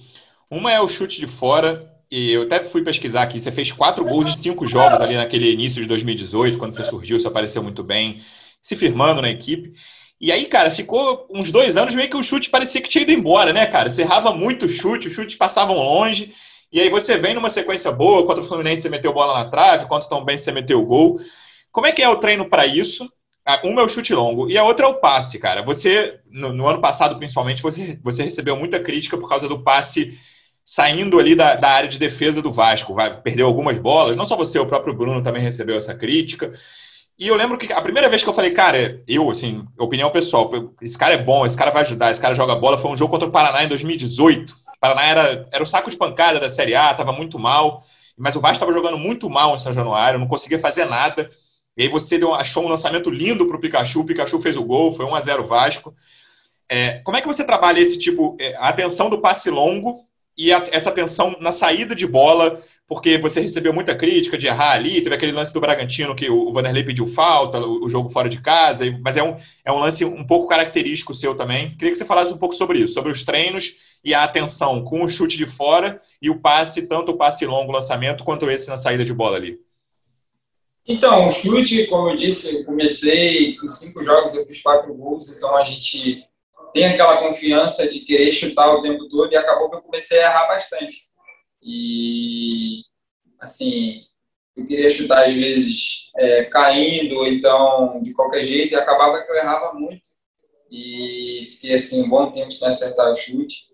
[0.50, 3.40] Uma é o chute de fora, e eu até fui pesquisar aqui.
[3.40, 7.18] Você fez quatro gols em cinco jogos ali naquele início de 2018, quando você surgiu,
[7.18, 8.22] você apareceu muito bem,
[8.62, 9.72] se firmando na equipe.
[10.20, 13.12] E aí, cara, ficou uns dois anos meio que o chute parecia que tinha ido
[13.12, 13.90] embora, né, cara?
[13.90, 16.32] Você errava muito o chute, os chutes passavam longe.
[16.72, 19.86] E aí você vem numa sequência boa, contra o Fluminense você meteu bola na trave,
[19.86, 21.20] contra o Tom Ben você meteu gol.
[21.70, 23.08] Como é que é o treino para isso?
[23.62, 25.62] Uma é o chute longo e a outra é o passe, cara.
[25.62, 30.18] Você, no, no, ano passado, principalmente, você, você recebeu muita crítica por causa do passe
[30.64, 32.94] saindo ali da, da área de defesa do Vasco.
[32.94, 36.54] Vai, perdeu algumas bolas, não só você, o próprio Bruno também recebeu essa crítica.
[37.16, 40.50] E eu lembro que a primeira vez que eu falei, cara, eu, assim, opinião pessoal,
[40.82, 43.12] esse cara é bom, esse cara vai ajudar, esse cara joga bola, foi um jogo
[43.12, 44.52] contra o Paraná em 2018.
[44.52, 47.84] O Paraná era, era o saco de pancada da Série A, estava muito mal,
[48.18, 51.30] mas o Vasco estava jogando muito mal em São Januário, não conseguia fazer nada.
[51.76, 54.64] E aí você deu, achou um lançamento lindo para o Pikachu, o Pikachu fez o
[54.64, 55.94] gol, foi 1 a 0 Vasco.
[56.68, 60.04] É, como é que você trabalha esse tipo, é, a atenção do passe longo
[60.36, 64.72] e a, essa atenção na saída de bola porque você recebeu muita crítica de errar
[64.72, 68.40] ali, teve aquele lance do Bragantino que o Vanderlei pediu falta, o jogo fora de
[68.40, 71.70] casa, mas é um, é um lance um pouco característico seu também.
[71.76, 75.02] Queria que você falasse um pouco sobre isso, sobre os treinos e a atenção com
[75.02, 78.76] o chute de fora e o passe, tanto o passe longo lançamento, quanto esse na
[78.76, 79.58] saída de bola ali.
[80.86, 85.34] Então, o chute, como eu disse, eu comecei em cinco jogos, eu fiz quatro gols,
[85.34, 86.22] então a gente
[86.74, 90.28] tem aquela confiança de querer chutar o tempo todo e acabou que eu comecei a
[90.28, 91.08] errar bastante.
[91.64, 92.82] E,
[93.40, 94.02] assim,
[94.54, 99.30] eu queria chutar às vezes é, caindo, ou então de qualquer jeito, e acabava que
[99.32, 100.10] eu errava muito.
[100.70, 103.68] E fiquei, assim, um bom tempo sem acertar o chute.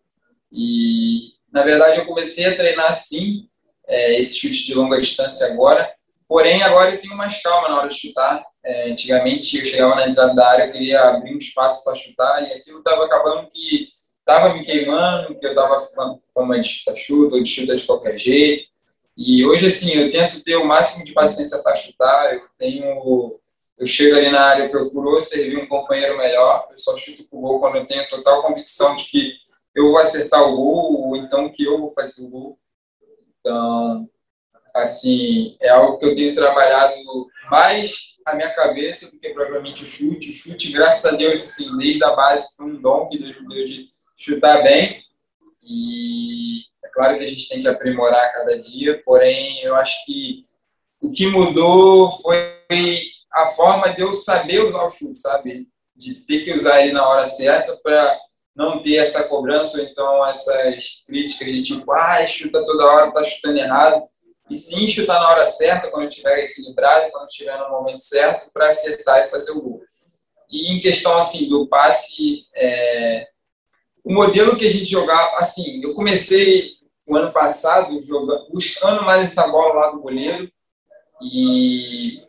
[0.53, 3.49] E, na verdade, eu comecei a treinar, sim,
[3.89, 5.93] é, esse chute de longa distância agora.
[6.29, 8.41] Porém, agora eu tenho mais calma na hora de chutar.
[8.65, 12.43] É, antigamente, eu chegava na entrada da área, eu queria abrir um espaço para chutar,
[12.43, 13.89] e aquilo estava acabando que
[14.31, 15.77] estava me queimando, que eu estava
[16.33, 18.65] fama de chuta-chuta ou de chuta de qualquer jeito.
[19.17, 22.33] E hoje, assim, eu tento ter o máximo de paciência para chutar.
[22.33, 23.41] Eu tenho.
[23.77, 26.69] Eu chego ali na área, eu procuro servir um companheiro melhor.
[26.71, 29.33] Eu só chuto o gol quando eu tenho total convicção de que
[29.75, 32.59] eu vou acertar o gol ou então que eu vou fazer o gol.
[33.41, 34.09] Então,
[34.75, 36.95] assim, é algo que eu tenho trabalhado
[37.51, 40.29] mais a minha cabeça do que propriamente o chute.
[40.29, 43.49] O chute, graças a Deus, assim, desde a base, foi um dom que Deus me
[43.49, 43.90] deu de
[44.21, 45.03] chutar bem.
[45.63, 50.47] E é claro que a gente tem que aprimorar cada dia, porém, eu acho que
[51.01, 52.61] o que mudou foi
[53.33, 55.67] a forma de eu saber usar o chute, sabe?
[55.97, 58.19] De ter que usar ele na hora certa para
[58.55, 63.23] não ter essa cobrança ou então essas críticas de tipo, ah, chuta toda hora, tá
[63.23, 64.07] chutando errado.
[64.51, 68.67] E sim chutar na hora certa, quando estiver equilibrado, quando estiver no momento certo, para
[68.67, 69.83] acertar e fazer o gol.
[70.51, 73.29] E em questão assim do passe, é,
[74.05, 76.73] o modelo que a gente jogava, assim, eu comecei
[77.07, 80.51] o ano passado jogando, buscando mais essa bola lá do goleiro
[81.23, 82.23] e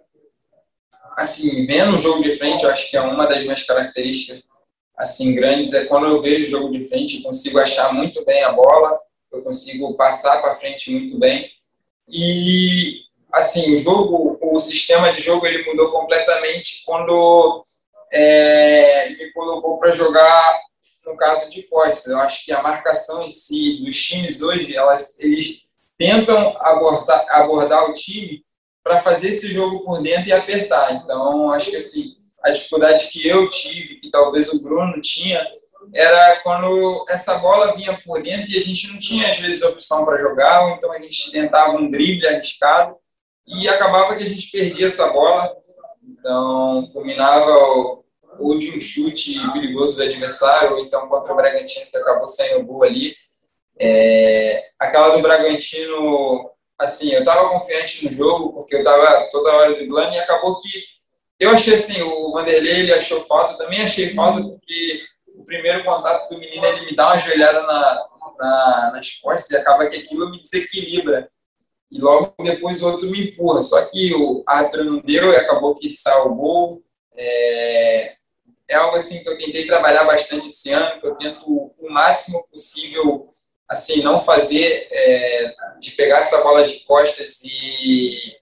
[1.15, 4.43] assim, vendo o jogo de frente, eu acho que é uma das minhas características
[4.97, 8.43] assim grandes é quando eu vejo o jogo de frente, eu consigo achar muito bem
[8.43, 8.99] a bola,
[9.31, 11.49] eu consigo passar para frente muito bem.
[12.07, 17.63] E assim, o jogo, o sistema de jogo ele mudou completamente quando
[18.11, 20.59] é, me colocou para jogar
[21.05, 22.07] no caso de postes.
[22.07, 27.89] Eu acho que a marcação em si dos times hoje, elas, eles tentam abordar, abordar
[27.89, 28.43] o time
[28.83, 30.93] para fazer esse jogo por dentro e apertar.
[30.93, 35.45] Então, acho que assim, a dificuldade que eu tive, que talvez o Bruno tinha,
[35.93, 40.05] era quando essa bola vinha por dentro e a gente não tinha, às vezes, opção
[40.05, 42.95] para jogar, ou então a gente tentava um drible arriscado
[43.47, 45.51] e acabava que a gente perdia essa bola.
[46.03, 48.00] Então, combinava
[48.41, 52.61] ou de um chute perigoso do adversário, ou então contra o Bragantino, que acabou saindo
[52.61, 53.15] o gol ali.
[53.79, 59.73] É, aquela do Bragantino, assim, eu estava confiante no jogo, porque eu estava toda hora
[59.73, 60.69] driblando, e acabou que
[61.41, 65.01] eu achei assim, o Vanderlei ele achou falta, também achei falta, porque
[65.35, 69.57] o primeiro contato do menino, ele me dá uma joelhada na, na, nas costas e
[69.57, 71.27] acaba que aquilo me desequilibra.
[71.91, 73.59] E logo depois o outro me empurra.
[73.59, 76.83] Só que o árbitro não deu e acabou que salvou.
[77.17, 78.13] É,
[78.71, 82.47] é algo assim que eu tentei trabalhar bastante esse ano, que eu tento o máximo
[82.49, 83.29] possível
[83.67, 88.41] assim não fazer é, de pegar essa bola de costas e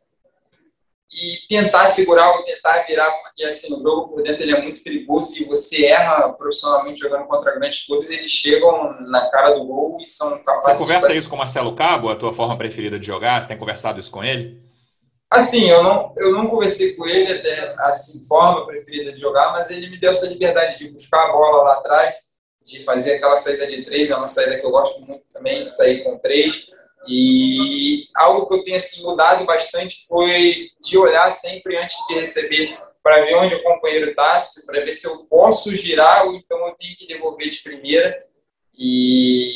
[1.12, 4.84] e tentar segurar ou tentar virar, porque assim, o jogo por dentro ele é muito
[4.84, 9.98] perigoso e você erra profissionalmente jogando contra grandes clubes, eles chegam na cara do gol
[10.00, 11.18] e são capazes Você conversa de...
[11.18, 13.42] isso com o Marcelo Cabo, a tua forma preferida de jogar?
[13.42, 14.62] Você tem conversado isso com ele?
[15.30, 19.70] Assim, eu não, eu não conversei com ele até assim, forma preferida de jogar, mas
[19.70, 22.16] ele me deu essa liberdade de buscar a bola lá atrás,
[22.64, 25.70] de fazer aquela saída de três, é uma saída que eu gosto muito também, de
[25.70, 26.70] sair com três
[27.08, 32.78] e algo que eu tenho assim, mudado bastante foi de olhar sempre antes de receber
[33.02, 36.76] para ver onde o companheiro está, para ver se eu posso girar ou então eu
[36.76, 38.24] tenho que devolver de primeira.
[38.78, 39.52] E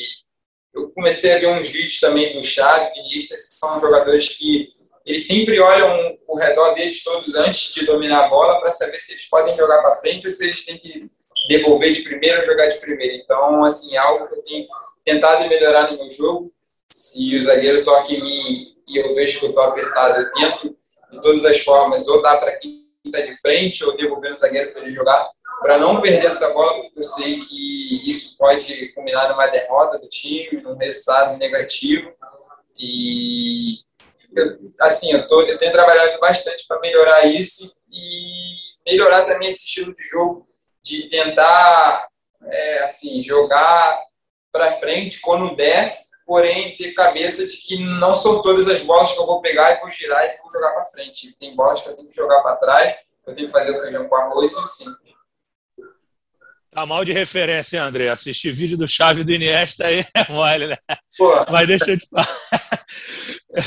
[0.73, 4.73] eu comecei a ver uns vídeos também do Vinícius, que são jogadores que
[5.05, 9.13] eles sempre olham o redor deles todos antes de dominar a bola para saber se
[9.13, 11.09] eles podem jogar para frente ou se eles têm que
[11.47, 13.15] devolver de primeira ou jogar de primeira.
[13.15, 14.67] Então, assim, é algo que eu tenho
[15.03, 16.53] tentado melhorar no meu jogo
[16.93, 20.77] se o zagueiro toca em mim e eu vejo que eu estou apertado, eu tento
[21.11, 24.71] de todas as formas ou dar para quem está de frente ou devolver no zagueiro
[24.71, 25.27] para ele jogar,
[25.59, 30.07] para não perder essa bola, porque eu sei que isso pode culminar numa derrota do
[30.07, 32.13] time, num resultado negativo.
[32.77, 33.79] E
[34.35, 39.65] eu, assim, eu, tô, eu tenho trabalhado bastante para melhorar isso e melhorar também esse
[39.65, 40.47] estilo de jogo,
[40.83, 42.07] de tentar
[42.43, 43.99] é, assim jogar
[44.51, 49.19] para frente quando der porém ter cabeça de que não são todas as bolas que
[49.19, 51.37] eu vou pegar e vou girar e vou jogar para frente.
[51.37, 52.95] Tem bolas que eu tenho que jogar para trás,
[53.27, 55.02] eu tenho que fazer o feijão com arroz e o simples.
[56.73, 58.09] Tá mal de referência, hein, André?
[58.09, 60.77] Assistir vídeo do Chave do Iniesta aí é mole, né?
[61.15, 61.45] Pô.
[61.51, 62.27] Mas deixa eu te falar.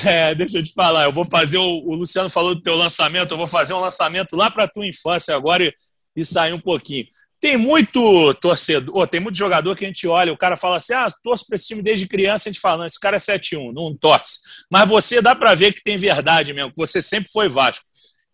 [0.05, 1.05] É, deixa eu te falar.
[1.05, 1.59] Eu vou fazer.
[1.59, 3.33] O, o, Luciano falou do teu lançamento.
[3.33, 5.73] Eu vou fazer um lançamento lá para tua infância agora e,
[6.17, 7.07] e sair um pouquinho.
[7.41, 11.07] Tem muito torcedor, tem muito jogador que a gente olha, o cara fala assim: ah,
[11.23, 13.97] torço para esse time desde criança, a gente fala, não, esse cara é 7-1, não
[13.97, 14.41] torce.
[14.71, 17.85] Mas você dá para ver que tem verdade mesmo, que você sempre foi Vasco.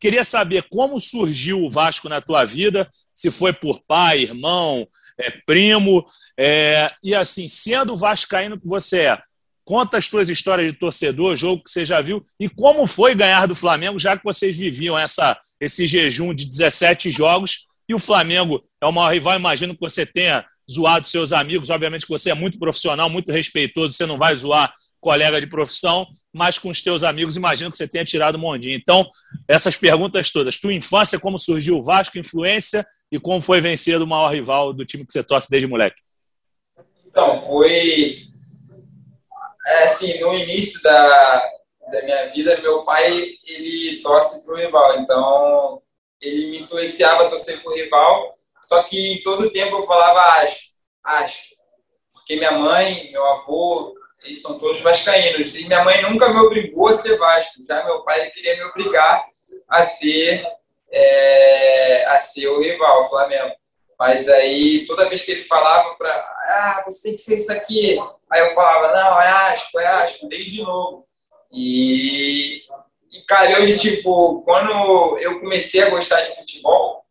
[0.03, 4.85] Queria saber como surgiu o Vasco na tua vida, se foi por pai, irmão,
[5.17, 6.05] é, primo,
[6.37, 9.23] é, e assim, sendo vascaíno que você é,
[9.65, 13.47] conta as tuas histórias de torcedor, jogo que você já viu, e como foi ganhar
[13.47, 18.61] do Flamengo, já que vocês viviam essa, esse jejum de 17 jogos e o Flamengo
[18.81, 19.37] é o maior rival.
[19.37, 21.71] Imagino que você tenha zoado seus amigos.
[21.71, 23.93] Obviamente que você é muito profissional, muito respeitoso.
[23.93, 27.89] Você não vai zoar colega de profissão, mas com os teus amigos, imagino que você
[27.89, 28.77] tenha tirado o mondinho.
[28.77, 29.11] Então,
[29.49, 30.61] essas perguntas todas.
[30.61, 34.87] Tua infância, como surgiu o Vasco, influência e como foi vencer o maior rival do
[34.87, 35.97] time que você torce desde moleque?
[37.05, 38.29] Então, foi...
[39.67, 41.51] É, assim, no início da,
[41.91, 45.01] da minha vida, meu pai, ele torce para o rival.
[45.01, 45.83] Então,
[46.21, 50.61] ele me influenciava a torcer pro rival, só que em todo tempo eu falava acho,
[51.03, 51.43] acho.
[52.13, 55.55] Porque minha mãe, meu avô, eles são todos vascaínos.
[55.57, 57.65] E minha mãe nunca me obrigou a ser Vasco.
[57.67, 59.25] Já meu pai queria me obrigar
[59.69, 60.45] a ser,
[60.91, 63.55] é, a ser o rival, o Flamengo.
[63.99, 67.99] Mas aí, toda vez que ele falava para ah, você tem que ser isso aqui.
[68.31, 71.07] Aí eu falava, não, é Asco, é Asco, desde novo.
[71.53, 72.63] E
[73.13, 77.05] e calhou de, tipo, quando eu comecei a gostar de futebol,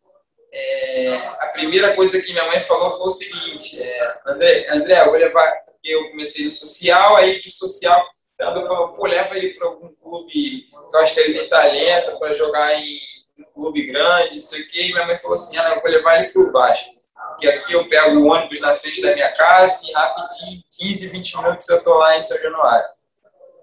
[0.52, 5.06] é, a primeira coisa que minha mãe falou foi o seguinte: é, André, André, eu
[5.06, 5.62] vou levar.
[5.82, 9.92] Porque eu comecei no social, aí do social, treinador falou: pô, leva ele para algum
[9.94, 13.00] clube eu acho que ele tem talento para jogar em
[13.38, 14.82] um clube grande, não sei o quê.
[14.82, 17.00] E minha mãe falou assim: ah, eu vou levar ele para o Vasco.
[17.40, 21.36] Que aqui eu pego o ônibus na frente da minha casa e rapidinho, 15, 20
[21.38, 22.86] minutos eu tô lá em São Januário.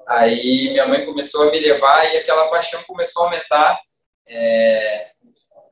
[0.08, 3.80] Aí minha mãe começou a me levar e aquela paixão começou a aumentar.
[4.28, 5.12] É,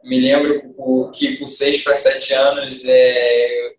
[0.03, 3.75] me lembro que com seis para sete anos, é,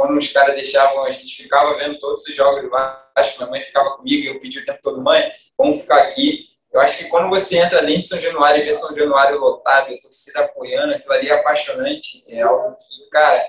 [0.00, 3.60] quando os caras deixavam, a gente ficava vendo todos os jogos do Vasco, minha mãe
[3.60, 6.46] ficava comigo e eu pedi o tempo todo, mãe, vamos ficar aqui.
[6.72, 9.92] Eu acho que quando você entra dentro de São Januário e vê São Januário lotado,
[9.92, 13.44] a torcida apoiando, aquilo ali é apaixonante, é algo que, cara,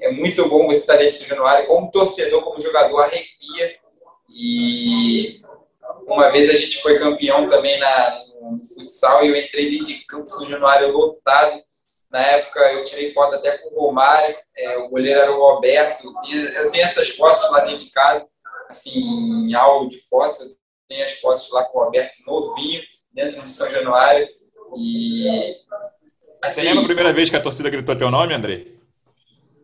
[0.00, 3.76] é muito bom você estar dentro de São Januário, como torcedor, como jogador, arrepia.
[4.30, 5.42] E
[6.06, 10.06] uma vez a gente foi campeão também na, no futsal e eu entrei dentro de
[10.06, 11.62] campo São Januário lotado.
[12.12, 16.12] Na época eu tirei foto até com o Romário, é, o goleiro era o Roberto.
[16.54, 18.28] Eu tenho, essas fotos lá dentro de casa,
[18.68, 20.40] assim, em álbum de fotos.
[20.40, 20.48] Eu
[20.86, 24.28] tenho as fotos lá com o Roberto novinho, dentro de São Januário.
[24.76, 25.56] E.
[26.42, 28.66] Assim, Você lembra a primeira vez que a torcida gritou teu nome, André?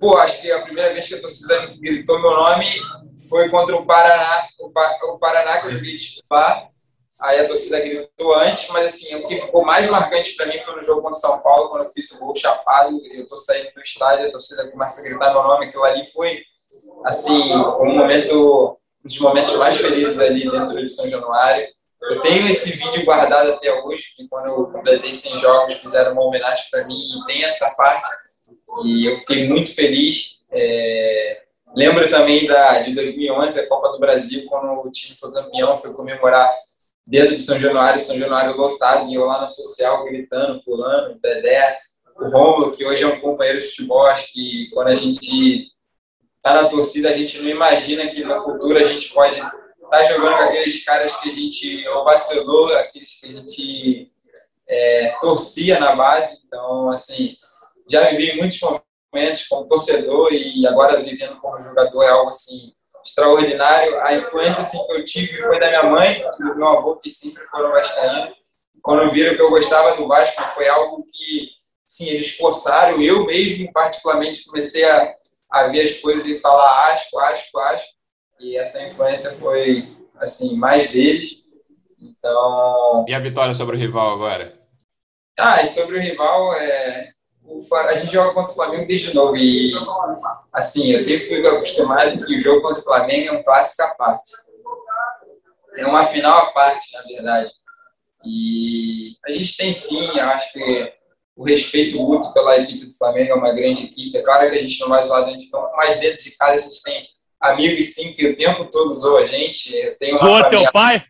[0.01, 2.65] Pô, acho que a primeira vez que a torcida gritou meu nome
[3.29, 6.71] foi contra o Paraná, o, pa, o Paraná que eu joguei titular.
[7.21, 10.77] Aí a torcida gritou antes, mas assim, o que ficou mais marcante para mim foi
[10.77, 13.01] no jogo contra São Paulo, quando eu fiz o gol chapado.
[13.13, 15.67] Eu tô saindo do estádio, a torcida começa a gritar meu nome.
[15.67, 16.43] Aquilo ali foi,
[17.05, 21.67] assim, foi um momento, um dos momentos mais felizes ali dentro de São Januário.
[22.03, 26.25] Eu tenho esse vídeo guardado até hoje, que quando eu completei 100 jogos, fizeram uma
[26.25, 28.09] homenagem para mim e tem essa parte.
[28.85, 30.45] E eu fiquei muito feliz.
[30.53, 31.43] É...
[31.75, 35.93] Lembro também da, de 2011, a Copa do Brasil, quando o time foi campeão, foi
[35.93, 36.49] comemorar
[37.09, 41.79] dentro de São Januário, São Januário lotado, e eu lá na social gritando, pulando, Dedé,
[42.15, 45.69] o Romulo, que hoje é um companheiro de futebol, acho que quando a gente
[46.37, 49.51] está na torcida, a gente não imagina que no futuro a gente pode estar
[49.91, 54.13] tá jogando com aqueles caras que a gente ovacionou, aqueles que a gente
[54.69, 56.43] é, torcia na base.
[56.47, 57.37] Então, assim,
[57.89, 62.75] já vivi muitos momentos como torcedor e agora vivendo como jogador é algo assim
[63.09, 64.01] extraordinário.
[64.01, 67.11] A influência assim, que eu tive foi da minha mãe e do meu avô, que
[67.11, 68.37] sempre foram vascaínos.
[68.83, 71.49] Quando viram que eu gostava do Vasco, foi algo que
[71.87, 73.03] sim, eles forçaram.
[73.03, 75.15] Eu mesmo, particularmente, comecei a,
[75.51, 77.99] a ver as coisas e falar asco, asco, asco.
[78.39, 81.43] E essa influência foi assim mais deles.
[82.01, 83.05] Então.
[83.09, 84.57] E a vitória sobre o rival agora?
[85.39, 87.11] Ah, e sobre o rival, é,
[87.73, 89.73] a gente joga contra o Flamengo desde novo e,
[90.53, 93.95] assim, eu sempre fui acostumado que o jogo contra o Flamengo é um clássico à
[93.95, 94.31] parte.
[95.77, 97.53] É uma final à parte, na verdade.
[98.25, 100.93] E a gente tem sim, eu acho que
[101.37, 104.17] o respeito mútuo pela equipe do Flamengo é uma grande equipe.
[104.19, 106.59] É claro que a gente não vai zoar dentro de campo, mas dentro de casa
[106.59, 107.09] a gente tem
[107.41, 109.75] amigos sim que o tempo todo zoam a gente.
[109.75, 111.05] Eu tenho Zoa teu pai?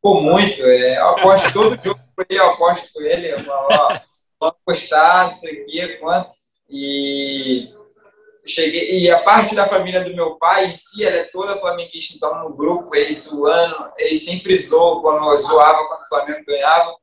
[0.00, 0.62] Pô, muito.
[0.64, 3.32] É, eu aposto todo jogo por ele, eu aposto por ele.
[3.32, 3.98] Eu falo, ó,
[4.44, 6.30] pode postar, não sei o quanto.
[6.68, 7.72] E
[8.46, 12.16] cheguei e a parte da família do meu pai em si, ela é toda flamenguista,
[12.16, 16.94] então no grupo eles zoando, eles sempre zoam quando zoava quando o Flamengo ganhava.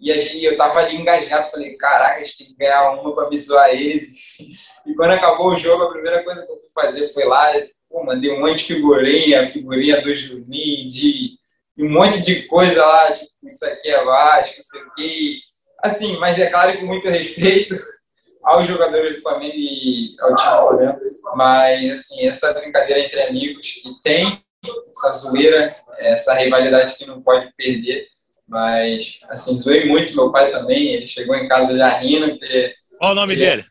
[0.00, 3.28] E gente, eu tava ali engajado, falei, caraca, a gente tem que ganhar uma para
[3.28, 4.36] me zoar eles.
[4.86, 7.46] E quando acabou o jogo, a primeira coisa que eu fui fazer foi lá,
[7.90, 11.36] pô, mandei um monte de figurinha, figurinha do Juninho, de
[11.78, 15.40] um monte de coisa lá, tipo, isso aqui é Vasco, não sei o quê
[15.82, 17.74] assim, mas é claro que muito respeito
[18.42, 21.00] aos jogadores do Flamengo e ao time do Flamengo,
[21.34, 24.42] mas assim, essa brincadeira entre amigos que tem
[24.90, 28.08] essa zoeira, essa rivalidade que não pode perder,
[28.46, 33.12] mas assim, zoei muito meu pai também, ele chegou em casa já rindo, porque Qual
[33.12, 33.64] o nome ele, dele?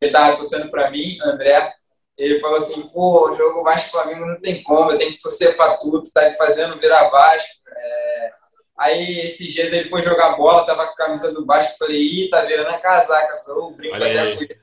[0.00, 1.72] Ele tava torcendo para mim, André,
[2.18, 5.56] ele falou assim, pô, o jogo Vasco Flamengo não tem como, eu tenho que torcer
[5.56, 8.30] para tudo, tá fazendo virar Vasco, é,
[8.78, 12.28] Aí esses dias ele foi jogar bola, tava com a camisa do Vasco, falei, ih,
[12.28, 14.58] tá virando a casaca, só brinco até com ele.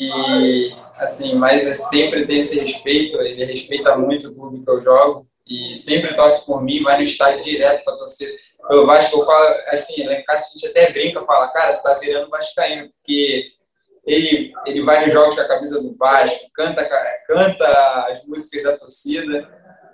[0.00, 4.80] E assim, mas é, sempre tem esse respeito, ele respeita muito o clube que eu
[4.80, 8.34] jogo e sempre torce por mim, vai no estádio direto para torcer
[8.68, 9.18] pelo Vasco.
[9.18, 12.90] Eu falo assim, lá em casa a gente até brinca, fala, cara, tá virando Vascaíno,
[12.90, 13.52] porque
[14.06, 16.84] ele, ele vai nos jogos com a camisa do Vasco, canta,
[17.26, 19.48] canta as músicas da torcida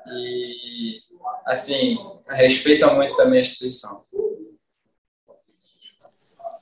[0.06, 0.98] e
[1.46, 4.04] assim, respeita muito também a instituição.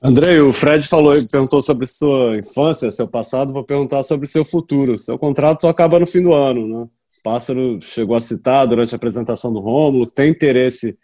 [0.00, 4.96] Andrei, o Fred falou perguntou sobre sua infância, seu passado, vou perguntar sobre seu futuro.
[4.96, 6.88] Seu contrato acaba no fim do ano, né?
[7.24, 10.96] Pássaro chegou a citar durante a apresentação do Rômulo, tem interesse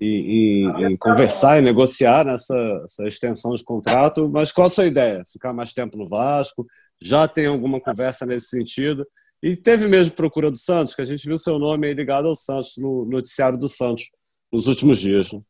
[0.00, 2.56] em, em, em conversar e negociar nessa
[3.02, 5.24] extensão de contrato, mas qual a sua ideia?
[5.30, 6.66] Ficar mais tempo no Vasco?
[7.00, 9.06] Já tem alguma conversa nesse sentido?
[9.42, 12.74] E teve mesmo procura do Santos, que a gente viu seu nome ligado ao Santos,
[12.76, 14.08] no noticiário do Santos,
[14.52, 15.32] nos últimos dias.
[15.32, 15.40] Né?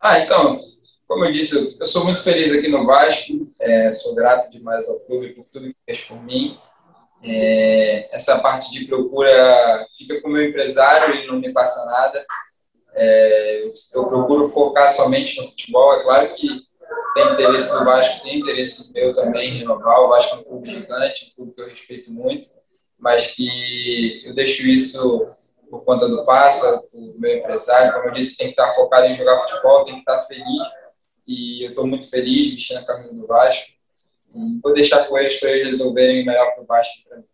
[0.00, 0.58] Ah, então,
[1.06, 5.00] como eu disse, eu sou muito feliz aqui no Vasco, é, sou grato demais ao
[5.00, 6.58] clube por tudo que fez por mim.
[7.22, 12.24] É, essa parte de procura fica com o meu empresário, ele não me passa nada.
[12.94, 15.92] É, eu, eu procuro focar somente no futebol.
[15.92, 16.48] É claro que
[17.14, 20.00] tem interesse do Vasco, tem interesse meu também em renovar.
[20.00, 22.48] O Vasco é um clube gigante, um clube que eu respeito muito
[23.02, 25.28] mas que eu deixo isso
[25.68, 27.92] por conta do Passa, do meu empresário.
[27.92, 30.68] Como eu disse, tem que estar focado em jogar futebol, tem que estar feliz.
[31.26, 33.72] E eu estou muito feliz vestindo a camisa do Vasco.
[34.32, 37.24] E vou deixar com eles para eles resolverem melhor para o Vasco para mim.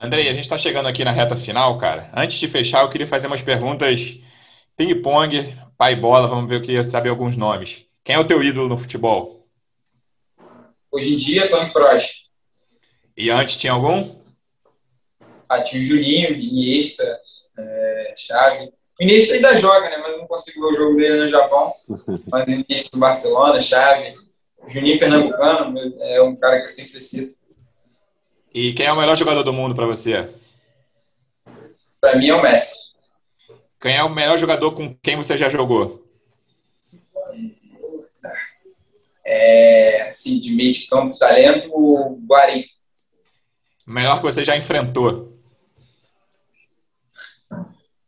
[0.00, 2.10] Andrei, a gente está chegando aqui na reta final, cara.
[2.14, 4.18] Antes de fechar, eu queria fazer umas perguntas
[4.76, 6.26] ping-pong, pai bola.
[6.26, 7.84] Vamos ver, eu queria saber alguns nomes.
[8.02, 9.46] Quem é o teu ídolo no futebol?
[10.90, 12.21] Hoje em dia, Tony Kroos.
[13.16, 14.14] E antes tinha algum?
[15.48, 17.20] Ah, tinha o Juninho, Iniesta,
[17.58, 18.72] é, Chave.
[18.98, 19.98] O Iniesta ainda joga, né?
[19.98, 21.72] Mas não consigo ver o jogo dele no Japão.
[22.30, 24.14] Mas o Iniesta do Barcelona, Chave.
[24.58, 27.34] O Juninho Pernambucano é um cara que eu sempre cito.
[28.54, 30.28] E quem é o melhor jogador do mundo para você?
[32.00, 32.92] Para mim é o Messi.
[33.80, 36.06] Quem é o melhor jogador com quem você já jogou?
[39.24, 42.64] É, assim, de meio de campo, talento, o Guarim.
[43.86, 45.36] O melhor que você já enfrentou?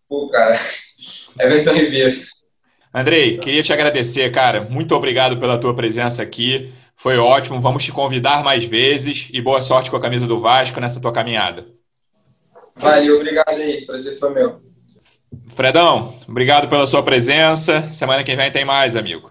[0.09, 0.59] Pô, cara,
[1.39, 2.21] Everton Ribeiro.
[2.93, 4.61] Andrei, queria te agradecer, cara.
[4.61, 6.73] Muito obrigado pela tua presença aqui.
[6.95, 7.61] Foi ótimo.
[7.61, 11.13] Vamos te convidar mais vezes e boa sorte com a camisa do Vasco nessa tua
[11.13, 11.67] caminhada.
[12.77, 13.85] Valeu, obrigado aí.
[13.85, 14.63] Prazer foi meu.
[15.57, 17.93] Fredão, obrigado pela sua presença.
[17.93, 19.31] Semana que vem tem mais, amigo.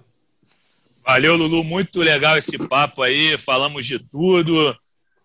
[1.05, 1.63] Valeu, Lulu.
[1.63, 3.37] Muito legal esse papo aí.
[3.37, 4.75] Falamos de tudo.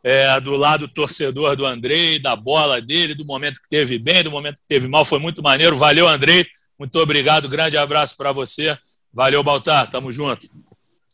[0.03, 4.31] É, do lado torcedor do Andrei, da bola dele, do momento que teve bem, do
[4.31, 5.05] momento que teve mal.
[5.05, 5.77] Foi muito maneiro.
[5.77, 6.47] Valeu, Andrei.
[6.79, 8.79] Muito obrigado, grande abraço para você.
[9.13, 10.47] Valeu, Baltar, tamo junto.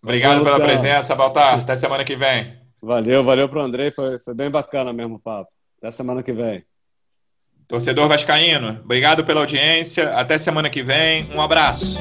[0.03, 1.61] Obrigado pela presença, Baltar.
[1.61, 2.59] Até semana que vem.
[2.83, 5.51] Valeu, valeu pro Andrei, foi, foi bem bacana mesmo o papo.
[5.79, 6.63] Até semana que vem.
[7.67, 10.11] Torcedor Vascaíno, obrigado pela audiência.
[10.15, 11.31] Até semana que vem.
[11.33, 11.97] Um abraço.